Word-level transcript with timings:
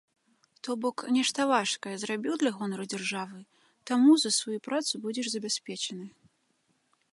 То 0.67 0.71
бок 0.85 0.97
нешта 1.17 1.45
важкае 1.51 1.93
зрабіў 2.03 2.33
для 2.43 2.51
гонару 2.57 2.85
дзяржавы, 2.95 3.39
таму 3.91 4.11
за 4.23 4.31
сваю 4.39 4.59
працу 4.71 4.93
будзеш 5.07 5.25
забяспечаны. 5.37 6.05